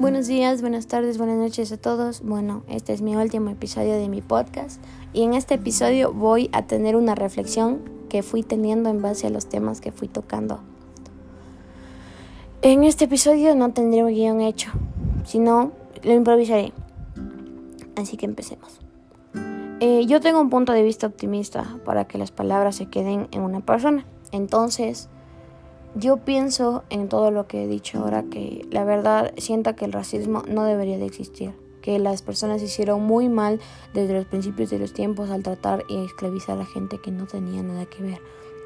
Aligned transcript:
Buenos 0.00 0.28
días, 0.28 0.62
buenas 0.62 0.86
tardes, 0.86 1.18
buenas 1.18 1.36
noches 1.36 1.70
a 1.72 1.76
todos. 1.76 2.22
Bueno, 2.22 2.62
este 2.68 2.94
es 2.94 3.02
mi 3.02 3.16
último 3.16 3.50
episodio 3.50 3.92
de 3.98 4.08
mi 4.08 4.22
podcast 4.22 4.82
y 5.12 5.24
en 5.24 5.34
este 5.34 5.56
episodio 5.56 6.10
voy 6.10 6.48
a 6.54 6.66
tener 6.66 6.96
una 6.96 7.14
reflexión 7.14 7.82
que 8.08 8.22
fui 8.22 8.42
teniendo 8.42 8.88
en 8.88 9.02
base 9.02 9.26
a 9.26 9.30
los 9.30 9.50
temas 9.50 9.82
que 9.82 9.92
fui 9.92 10.08
tocando. 10.08 10.62
En 12.62 12.82
este 12.84 13.04
episodio 13.04 13.54
no 13.54 13.74
tendré 13.74 14.02
un 14.02 14.08
guion 14.08 14.40
hecho, 14.40 14.70
sino 15.26 15.72
lo 16.02 16.14
improvisaré. 16.14 16.72
Así 17.94 18.16
que 18.16 18.24
empecemos. 18.24 18.80
Eh, 19.80 20.06
yo 20.06 20.22
tengo 20.22 20.40
un 20.40 20.48
punto 20.48 20.72
de 20.72 20.82
vista 20.82 21.08
optimista 21.08 21.76
para 21.84 22.06
que 22.06 22.16
las 22.16 22.30
palabras 22.30 22.76
se 22.76 22.86
queden 22.86 23.28
en 23.32 23.42
una 23.42 23.60
persona. 23.60 24.06
Entonces, 24.32 25.10
yo 25.94 26.18
pienso 26.18 26.84
en 26.88 27.08
todo 27.08 27.30
lo 27.30 27.46
que 27.46 27.64
he 27.64 27.66
dicho 27.66 27.98
ahora 27.98 28.22
que 28.22 28.66
la 28.70 28.84
verdad 28.84 29.32
siento 29.38 29.74
que 29.74 29.84
el 29.84 29.92
racismo 29.92 30.42
no 30.48 30.64
debería 30.64 30.98
de 30.98 31.06
existir, 31.06 31.52
que 31.82 31.98
las 31.98 32.22
personas 32.22 32.62
hicieron 32.62 33.02
muy 33.02 33.28
mal 33.28 33.60
desde 33.92 34.14
los 34.14 34.26
principios 34.26 34.70
de 34.70 34.78
los 34.78 34.92
tiempos 34.92 35.30
al 35.30 35.42
tratar 35.42 35.84
y 35.88 36.04
esclavizar 36.04 36.56
a 36.56 36.60
la 36.60 36.66
gente 36.66 36.98
que 36.98 37.10
no 37.10 37.26
tenía 37.26 37.62
nada 37.62 37.86
que 37.86 38.02
ver, 38.02 38.20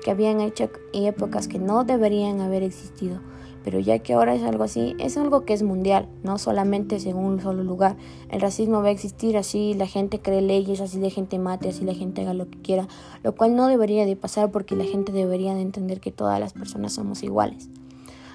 que 0.04 0.10
habían 0.10 0.40
hecho 0.40 0.68
épocas 0.92 1.48
que 1.48 1.58
no 1.58 1.84
deberían 1.84 2.40
haber 2.40 2.62
existido 2.62 3.20
pero 3.64 3.80
ya 3.80 3.98
que 3.98 4.12
ahora 4.12 4.34
es 4.34 4.42
algo 4.42 4.62
así, 4.62 4.94
es 5.00 5.16
algo 5.16 5.44
que 5.44 5.54
es 5.54 5.62
mundial, 5.62 6.06
no 6.22 6.38
solamente 6.38 6.96
en 6.96 7.16
un 7.16 7.40
solo 7.40 7.64
lugar. 7.64 7.96
El 8.30 8.42
racismo 8.42 8.82
va 8.82 8.88
a 8.88 8.90
existir 8.90 9.38
así, 9.38 9.72
la 9.74 9.86
gente 9.86 10.20
cree 10.20 10.42
leyes, 10.42 10.82
así 10.82 11.00
la 11.00 11.10
gente 11.10 11.38
mate, 11.38 11.70
así 11.70 11.82
la 11.82 11.94
gente 11.94 12.20
haga 12.22 12.34
lo 12.34 12.48
que 12.48 12.60
quiera, 12.60 12.86
lo 13.22 13.34
cual 13.34 13.56
no 13.56 13.66
debería 13.66 14.04
de 14.04 14.16
pasar 14.16 14.50
porque 14.50 14.76
la 14.76 14.84
gente 14.84 15.10
debería 15.12 15.54
de 15.54 15.62
entender 15.62 16.00
que 16.00 16.12
todas 16.12 16.38
las 16.38 16.52
personas 16.52 16.92
somos 16.92 17.22
iguales. 17.22 17.70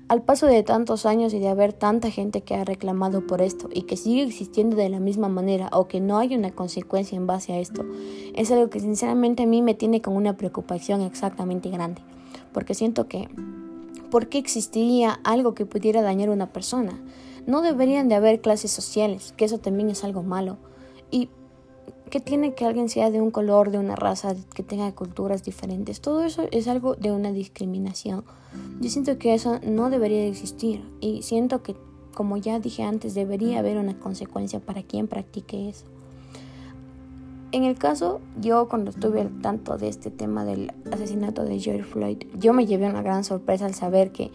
Al 0.07 0.23
paso 0.23 0.47
de 0.47 0.63
tantos 0.63 1.05
años 1.05 1.35
y 1.35 1.39
de 1.39 1.49
haber 1.49 1.71
tanta 1.71 2.09
gente 2.09 2.41
que 2.41 2.55
ha 2.55 2.65
reclamado 2.65 3.27
por 3.27 3.43
esto 3.43 3.69
y 3.71 3.83
que 3.83 3.95
sigue 3.95 4.23
existiendo 4.23 4.75
de 4.75 4.89
la 4.89 4.99
misma 4.99 5.29
manera 5.29 5.69
o 5.71 5.87
que 5.87 5.99
no 5.99 6.17
hay 6.17 6.35
una 6.35 6.49
consecuencia 6.49 7.15
en 7.15 7.27
base 7.27 7.53
a 7.53 7.59
esto, 7.59 7.85
es 8.33 8.51
algo 8.51 8.71
que 8.71 8.79
sinceramente 8.79 9.43
a 9.43 9.45
mí 9.45 9.61
me 9.61 9.75
tiene 9.75 10.01
con 10.01 10.15
una 10.15 10.35
preocupación 10.35 11.01
exactamente 11.01 11.69
grande, 11.69 12.01
porque 12.51 12.73
siento 12.73 13.07
que 13.07 13.29
¿Por 14.11 14.27
qué 14.27 14.37
existiría 14.37 15.19
algo 15.23 15.53
que 15.53 15.65
pudiera 15.65 16.01
dañar 16.01 16.29
a 16.29 16.33
una 16.33 16.51
persona? 16.51 16.99
No 17.45 17.61
deberían 17.61 18.09
de 18.09 18.15
haber 18.15 18.41
clases 18.41 18.71
sociales, 18.71 19.33
que 19.37 19.45
eso 19.45 19.59
también 19.59 19.89
es 19.89 20.03
algo 20.03 20.23
malo. 20.23 20.57
Y 21.11 21.29
que 22.09 22.19
tiene 22.19 22.55
que 22.55 22.65
alguien 22.65 22.89
sea 22.89 23.11
de 23.11 23.21
un 23.21 23.31
color, 23.31 23.71
de 23.71 23.77
una 23.77 23.95
raza, 23.95 24.35
que 24.55 24.63
tenga 24.63 24.91
culturas 24.93 25.43
diferentes. 25.43 26.01
Todo 26.01 26.23
eso 26.23 26.47
es 26.51 26.67
algo 26.67 26.95
de 26.95 27.11
una 27.11 27.31
discriminación. 27.31 28.23
Yo 28.81 28.89
siento 28.89 29.17
que 29.19 29.33
eso 29.35 29.59
no 29.63 29.89
debería 29.89 30.21
de 30.21 30.29
existir 30.29 30.83
y 30.99 31.21
siento 31.21 31.61
que, 31.61 31.75
como 32.15 32.37
ya 32.37 32.59
dije 32.59 32.83
antes, 32.83 33.13
debería 33.13 33.59
haber 33.59 33.77
una 33.77 33.99
consecuencia 33.99 34.59
para 34.59 34.81
quien 34.83 35.07
practique 35.07 35.69
eso. 35.69 35.85
En 37.51 37.63
el 37.63 37.79
caso, 37.79 38.21
yo 38.39 38.67
cuando 38.69 38.91
estuve 38.91 39.21
al 39.21 39.41
tanto 39.41 39.77
de 39.79 39.87
este 39.87 40.11
tema 40.11 40.45
del 40.45 40.71
asesinato 40.91 41.43
de 41.43 41.59
George 41.59 41.83
Floyd, 41.83 42.17
yo 42.37 42.53
me 42.53 42.67
llevé 42.67 42.87
una 42.87 43.01
gran 43.01 43.23
sorpresa 43.23 43.65
al 43.65 43.73
saber 43.73 44.11
que 44.11 44.31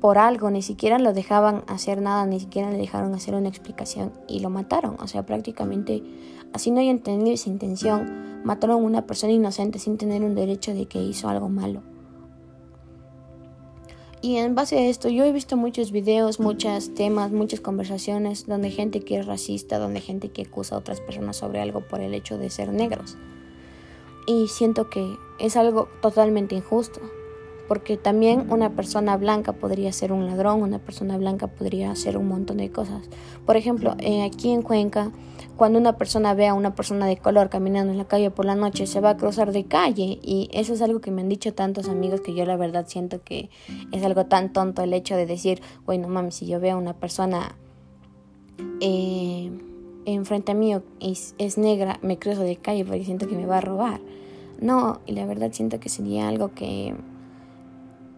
por 0.00 0.18
algo 0.18 0.50
ni 0.50 0.62
siquiera 0.62 1.00
lo 1.00 1.12
dejaban 1.12 1.64
hacer 1.66 2.00
nada, 2.00 2.26
ni 2.26 2.38
siquiera 2.38 2.70
le 2.70 2.78
dejaron 2.78 3.12
hacer 3.12 3.34
una 3.34 3.48
explicación 3.48 4.12
y 4.28 4.38
lo 4.38 4.50
mataron. 4.50 4.96
O 5.00 5.08
sea, 5.08 5.26
prácticamente 5.26 6.04
así 6.52 6.70
no 6.70 6.78
hayan 6.78 7.00
tenido 7.00 7.32
esa 7.32 7.50
intención, 7.50 8.42
mataron 8.44 8.76
a 8.76 8.86
una 8.86 9.06
persona 9.06 9.32
inocente 9.32 9.80
sin 9.80 9.98
tener 9.98 10.22
un 10.22 10.36
derecho 10.36 10.74
de 10.74 10.86
que 10.86 11.02
hizo 11.02 11.28
algo 11.28 11.48
malo. 11.48 11.82
Y 14.24 14.38
en 14.38 14.54
base 14.54 14.78
a 14.78 14.88
esto, 14.88 15.10
yo 15.10 15.22
he 15.24 15.32
visto 15.32 15.58
muchos 15.58 15.92
videos, 15.92 16.40
muchos 16.40 16.94
temas, 16.94 17.30
muchas 17.30 17.60
conversaciones 17.60 18.46
donde 18.46 18.70
gente 18.70 19.00
que 19.00 19.18
es 19.18 19.26
racista, 19.26 19.78
donde 19.78 20.00
gente 20.00 20.30
que 20.30 20.44
acusa 20.44 20.74
a 20.74 20.78
otras 20.78 21.02
personas 21.02 21.36
sobre 21.36 21.60
algo 21.60 21.82
por 21.82 22.00
el 22.00 22.14
hecho 22.14 22.38
de 22.38 22.48
ser 22.48 22.72
negros. 22.72 23.18
Y 24.26 24.48
siento 24.48 24.88
que 24.88 25.18
es 25.38 25.58
algo 25.58 25.90
totalmente 26.00 26.54
injusto, 26.54 27.02
porque 27.68 27.96
también 27.96 28.50
una 28.50 28.70
persona 28.70 29.16
blanca 29.16 29.52
podría 29.52 29.92
ser 29.92 30.12
un 30.12 30.26
ladrón, 30.26 30.62
una 30.62 30.78
persona 30.78 31.16
blanca 31.16 31.46
podría 31.46 31.90
hacer 31.90 32.16
un 32.16 32.28
montón 32.28 32.58
de 32.58 32.70
cosas. 32.70 33.08
Por 33.46 33.56
ejemplo, 33.56 33.94
eh, 33.98 34.22
aquí 34.24 34.50
en 34.50 34.62
Cuenca 34.62 35.12
cuando 35.56 35.78
una 35.78 35.96
persona 35.96 36.34
ve 36.34 36.48
a 36.48 36.54
una 36.54 36.74
persona 36.74 37.06
de 37.06 37.16
color 37.16 37.48
caminando 37.48 37.92
en 37.92 37.98
la 37.98 38.06
calle 38.06 38.30
por 38.30 38.44
la 38.44 38.56
noche, 38.56 38.86
se 38.86 39.00
va 39.00 39.10
a 39.10 39.16
cruzar 39.16 39.52
de 39.52 39.64
calle. 39.64 40.18
Y 40.20 40.48
eso 40.52 40.72
es 40.72 40.82
algo 40.82 41.00
que 41.00 41.12
me 41.12 41.22
han 41.22 41.28
dicho 41.28 41.54
tantos 41.54 41.88
amigos 41.88 42.20
que 42.22 42.34
yo 42.34 42.44
la 42.44 42.56
verdad 42.56 42.86
siento 42.88 43.22
que 43.22 43.50
es 43.92 44.02
algo 44.02 44.26
tan 44.26 44.52
tonto 44.52 44.82
el 44.82 44.92
hecho 44.92 45.16
de 45.16 45.26
decir, 45.26 45.62
bueno, 45.84 46.08
mami, 46.08 46.32
si 46.32 46.46
yo 46.46 46.58
veo 46.58 46.74
a 46.74 46.78
una 46.78 46.94
persona 46.94 47.56
eh, 48.80 49.52
enfrente 50.06 50.54
mío 50.54 50.82
y 50.98 51.16
es 51.38 51.56
negra, 51.56 52.00
me 52.02 52.18
cruzo 52.18 52.42
de 52.42 52.56
calle 52.56 52.84
porque 52.84 53.04
siento 53.04 53.28
que 53.28 53.36
me 53.36 53.46
va 53.46 53.58
a 53.58 53.60
robar. 53.60 54.00
No, 54.60 55.00
y 55.06 55.12
la 55.12 55.24
verdad 55.24 55.52
siento 55.52 55.78
que 55.78 55.88
sería 55.88 56.28
algo 56.28 56.52
que 56.52 56.96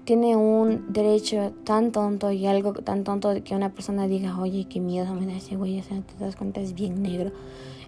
tiene 0.07 0.37
un 0.37 0.93
derecho 0.93 1.53
tan 1.65 1.91
tonto 1.91 2.31
y 2.31 2.47
algo 2.47 2.73
tan 2.73 3.03
tonto 3.03 3.35
que 3.45 3.55
una 3.57 3.75
persona 3.75 4.07
diga, 4.07 4.39
oye, 4.41 4.67
qué 4.71 4.81
miedo 4.81 5.13
me 5.15 5.27
da 5.31 5.33
ese 5.33 5.57
güey, 5.57 5.81
o 5.81 5.83
sea, 5.83 6.01
te 6.01 6.25
das 6.25 6.37
cuenta, 6.37 6.61
es 6.61 6.75
bien 6.75 7.03
negro. 7.03 7.33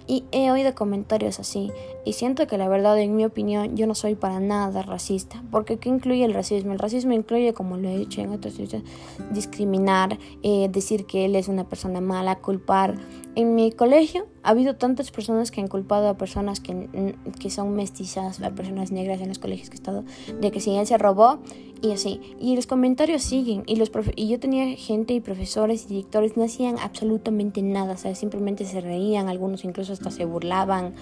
Y 0.08 0.24
he 0.32 0.50
oído 0.50 0.74
comentarios 0.74 1.38
así, 1.38 1.70
y 2.06 2.14
siento 2.14 2.46
que 2.46 2.56
la 2.56 2.66
verdad, 2.66 2.98
en 2.98 3.14
mi 3.14 3.26
opinión, 3.26 3.76
yo 3.76 3.86
no 3.86 3.94
soy 3.94 4.14
para 4.14 4.40
nada 4.40 4.80
racista, 4.80 5.44
porque 5.50 5.76
¿qué 5.76 5.90
incluye 5.90 6.24
el 6.24 6.32
racismo? 6.32 6.72
El 6.72 6.78
racismo 6.78 7.12
incluye, 7.12 7.52
como 7.52 7.76
lo 7.76 7.90
he 7.90 7.98
dicho 7.98 8.22
en 8.22 8.30
otros 8.30 8.54
sitios, 8.54 8.82
discriminar, 9.30 10.18
eh, 10.42 10.70
decir 10.72 11.04
que 11.04 11.26
él 11.26 11.36
es 11.36 11.48
una 11.48 11.68
persona 11.68 12.00
mala, 12.00 12.36
culpar. 12.36 12.94
En 13.34 13.54
mi 13.54 13.70
colegio 13.70 14.26
ha 14.42 14.50
habido 14.50 14.76
tantas 14.76 15.10
personas 15.10 15.50
que 15.50 15.60
han 15.60 15.68
culpado 15.68 16.08
a 16.08 16.16
personas 16.16 16.60
que, 16.60 17.14
que 17.38 17.50
son 17.50 17.76
mestizas, 17.76 18.40
a 18.40 18.50
personas 18.52 18.90
negras 18.90 19.20
en 19.20 19.28
los 19.28 19.38
colegios 19.38 19.68
que 19.68 19.74
he 19.74 19.80
estado, 19.80 20.04
de 20.40 20.50
que 20.50 20.60
si 20.60 20.74
él 20.74 20.86
se 20.86 20.96
robó, 20.96 21.40
y 21.80 21.92
así. 21.92 22.20
Y 22.40 22.56
los 22.56 22.66
comentarios 22.66 23.22
siguen. 23.22 23.62
Y, 23.66 23.76
los 23.76 23.90
y 24.16 24.28
yo 24.28 24.40
tenía 24.40 24.76
gente 24.76 25.14
y 25.14 25.20
profesores 25.20 25.84
y 25.84 25.88
directores, 25.88 26.36
no 26.36 26.44
hacían 26.44 26.78
absolutamente 26.78 27.62
nada. 27.62 27.94
O 27.94 27.96
sea, 27.96 28.14
simplemente 28.14 28.64
se 28.64 28.80
reían, 28.80 29.28
algunos 29.28 29.64
incluso 29.64 29.92
hasta 29.98 30.10
se 30.10 30.24
burlaban. 30.24 30.94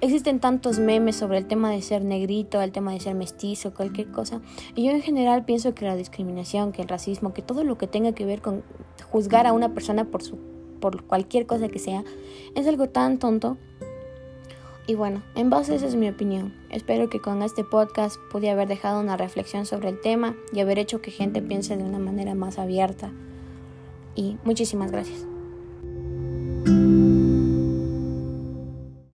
Existen 0.00 0.40
tantos 0.40 0.78
memes 0.78 1.16
sobre 1.16 1.38
el 1.38 1.46
tema 1.46 1.70
de 1.70 1.82
ser 1.82 2.04
negrito, 2.04 2.62
el 2.62 2.72
tema 2.72 2.92
de 2.92 3.00
ser 3.00 3.14
mestizo, 3.14 3.74
cualquier 3.74 4.10
cosa. 4.10 4.40
Y 4.74 4.84
yo 4.84 4.92
en 4.92 5.02
general 5.02 5.44
pienso 5.44 5.74
que 5.74 5.84
la 5.84 5.94
discriminación, 5.94 6.72
que 6.72 6.82
el 6.82 6.88
racismo, 6.88 7.34
que 7.34 7.42
todo 7.42 7.64
lo 7.64 7.76
que 7.76 7.86
tenga 7.86 8.12
que 8.12 8.24
ver 8.24 8.40
con 8.40 8.62
juzgar 9.10 9.46
a 9.46 9.52
una 9.52 9.74
persona 9.74 10.04
por, 10.04 10.22
su, 10.22 10.38
por 10.80 11.04
cualquier 11.04 11.46
cosa 11.46 11.68
que 11.68 11.78
sea, 11.78 12.02
es 12.54 12.66
algo 12.66 12.88
tan 12.88 13.18
tonto 13.18 13.58
y 14.86 14.96
bueno, 14.96 15.22
en 15.36 15.50
base 15.50 15.72
a 15.72 15.76
esa 15.76 15.86
es 15.86 15.94
mi 15.94 16.08
opinión. 16.08 16.52
Espero 16.68 17.08
que 17.08 17.20
con 17.20 17.42
este 17.42 17.62
podcast 17.62 18.16
pude 18.32 18.50
haber 18.50 18.66
dejado 18.66 19.00
una 19.00 19.16
reflexión 19.16 19.64
sobre 19.64 19.88
el 19.88 20.00
tema 20.00 20.34
y 20.52 20.58
haber 20.58 20.80
hecho 20.80 21.00
que 21.00 21.12
gente 21.12 21.42
piense 21.42 21.76
de 21.76 21.84
una 21.84 22.00
manera 22.00 22.34
más 22.34 22.58
abierta. 22.58 23.12
Y 24.16 24.36
muchísimas 24.42 24.90
gracias. 24.90 25.26